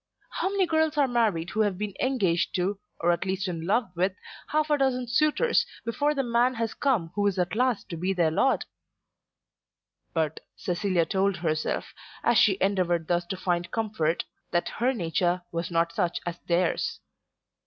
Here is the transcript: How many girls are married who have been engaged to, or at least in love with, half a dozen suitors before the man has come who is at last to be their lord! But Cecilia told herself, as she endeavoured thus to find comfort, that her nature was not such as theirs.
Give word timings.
How 0.31 0.49
many 0.49 0.65
girls 0.65 0.97
are 0.97 1.07
married 1.07 1.51
who 1.51 1.61
have 1.61 1.77
been 1.77 1.93
engaged 1.99 2.55
to, 2.55 2.79
or 3.01 3.11
at 3.11 3.23
least 3.23 3.47
in 3.47 3.67
love 3.67 3.91
with, 3.95 4.15
half 4.47 4.71
a 4.71 4.77
dozen 4.79 5.05
suitors 5.07 5.63
before 5.85 6.15
the 6.15 6.23
man 6.23 6.55
has 6.55 6.73
come 6.73 7.11
who 7.13 7.27
is 7.27 7.37
at 7.37 7.53
last 7.55 7.87
to 7.89 7.97
be 7.97 8.11
their 8.11 8.31
lord! 8.31 8.65
But 10.11 10.39
Cecilia 10.55 11.05
told 11.05 11.37
herself, 11.37 11.93
as 12.23 12.39
she 12.39 12.57
endeavoured 12.59 13.07
thus 13.09 13.27
to 13.27 13.37
find 13.37 13.69
comfort, 13.69 14.25
that 14.49 14.69
her 14.69 14.91
nature 14.91 15.43
was 15.51 15.69
not 15.69 15.93
such 15.93 16.17
as 16.25 16.39
theirs. 16.47 16.99